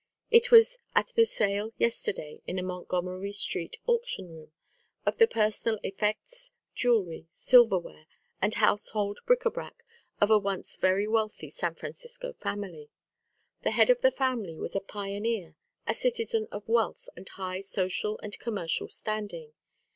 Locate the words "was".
0.49-0.79, 14.57-14.75